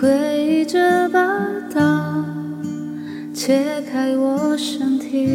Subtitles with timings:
[0.00, 0.08] 回
[0.46, 1.20] 忆这把
[1.74, 2.24] 刀，
[3.34, 5.26] 切开我身体，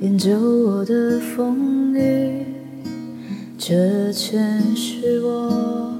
[0.00, 2.46] 研究我的风雨。
[3.58, 5.92] 这全是我，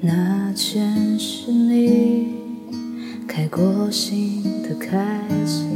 [0.00, 2.28] 那全是你，
[3.26, 5.68] 开过心的开心。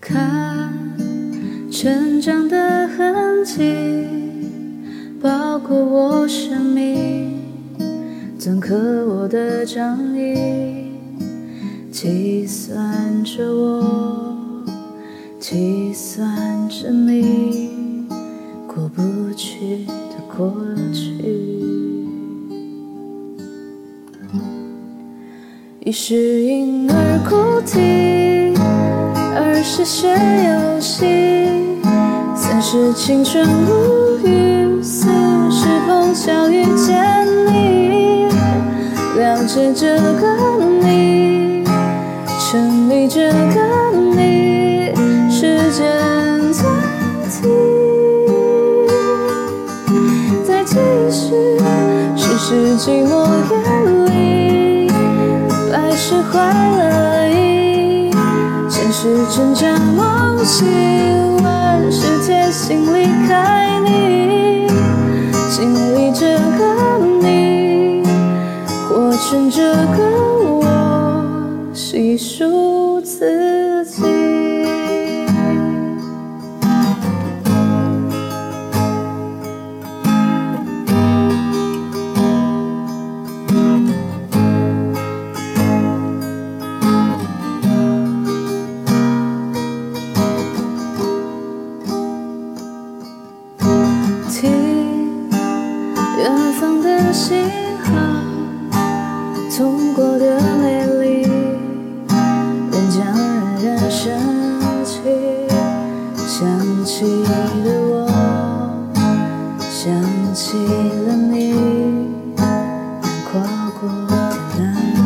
[0.00, 0.72] 看
[1.70, 4.06] 成长的痕迹，
[5.22, 7.40] 包裹我生命，
[8.38, 8.74] 篆刻
[9.06, 10.92] 我的仗义，
[11.90, 14.64] 计算着我，
[15.38, 18.06] 计算着你
[18.66, 20.54] 过不去的过
[20.92, 21.10] 去。
[25.82, 28.52] 一是婴儿哭啼，
[29.34, 31.04] 二是学游戏，
[32.62, 35.08] 是青春无语，四
[35.50, 38.26] 是碰巧遇见你，
[39.16, 40.36] 了解这个
[40.82, 41.64] 你，
[42.38, 43.60] 沉迷这个
[44.14, 44.92] 你，
[45.30, 46.70] 时间暂
[47.30, 47.50] 停，
[50.46, 50.76] 再继
[51.10, 51.32] 续，
[52.14, 53.56] 世事寂寞远
[54.06, 54.86] 离，
[55.72, 58.12] 百事坏了意，
[58.68, 60.68] 现实挣扎梦醒，
[62.50, 64.66] 心离开你，
[65.48, 68.02] 经历这个你，
[68.88, 69.98] 活成这个
[70.44, 70.66] 我，
[71.72, 74.19] 细数自己。
[96.20, 97.48] 远方的信
[97.82, 97.90] 号，
[99.56, 101.22] 痛过的美丽，
[102.70, 103.00] 仍将
[103.64, 104.04] 冉冉升
[104.84, 105.00] 起。
[106.14, 107.30] 想起了
[107.88, 108.06] 我，
[109.70, 109.90] 想
[110.34, 110.58] 起
[111.06, 111.54] 了你，
[112.36, 112.42] 难
[113.32, 113.40] 跨
[113.80, 114.12] 过的
[114.58, 114.60] 难
[114.96, 115.00] 过。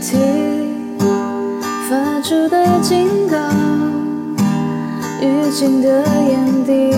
[0.00, 0.08] 听
[1.88, 1.90] 发
[2.22, 3.15] 出的警
[5.56, 5.88] 告，预警的
[6.28, 6.90] 眼底，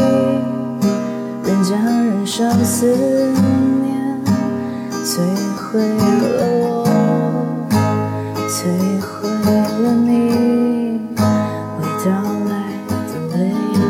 [1.45, 2.87] 人将人生思
[3.83, 3.95] 念
[5.05, 5.21] 摧
[5.55, 6.03] 毁了
[6.59, 6.85] 我，
[8.49, 8.57] 摧
[9.01, 10.09] 毁了你
[11.79, 12.07] 未到
[12.49, 12.53] 来
[13.07, 13.35] 的未
[13.79, 13.81] 来。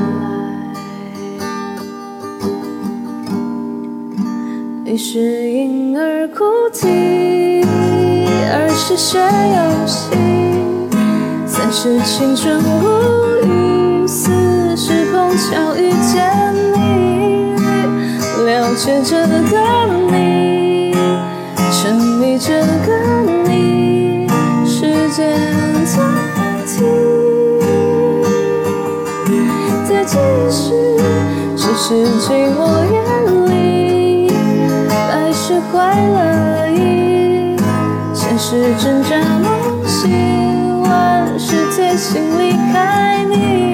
[4.84, 5.18] 一是
[5.50, 7.64] 婴儿哭啼，
[8.52, 10.14] 二是学游戏，
[11.46, 12.66] 三是青春无
[13.24, 13.27] 语，
[15.50, 16.30] 想遇见
[16.74, 17.56] 你，
[18.44, 19.16] 了解这
[19.50, 19.56] 个
[20.12, 20.94] 你，
[21.72, 22.92] 沉迷这个
[23.48, 24.28] 你，
[24.66, 25.40] 时间
[25.86, 25.96] 暂
[26.66, 26.84] 停，
[29.88, 30.18] 再继
[30.50, 30.74] 续，
[31.56, 32.94] 只是寂寞远
[33.46, 34.30] 离，
[35.08, 37.56] 百事坏了意，
[38.12, 39.48] 现实挣扎梦
[39.86, 43.67] 醒，万事贴心离开你，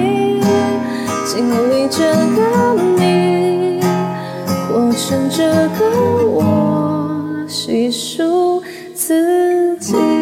[8.93, 10.14] 自己。